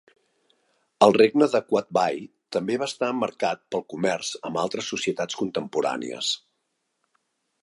El 1.07 1.13
regne 1.17 1.47
de 1.55 1.61
Qaitbay 1.73 2.17
també 2.57 2.79
va 2.85 2.89
estar 2.93 3.11
marcat 3.19 3.63
pel 3.75 3.87
comerç 3.95 4.35
amb 4.51 4.61
altes 4.65 4.93
societats 4.95 5.41
contemporànies. 5.45 6.37